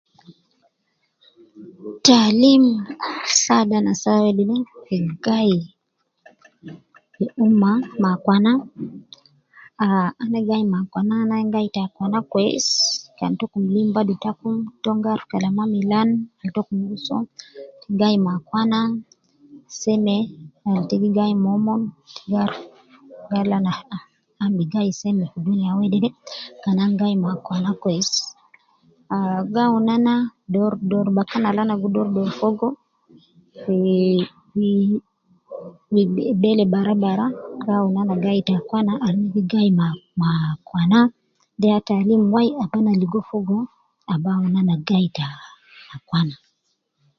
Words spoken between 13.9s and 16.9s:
badu takum, tom gi aruf kalama milan ke tokum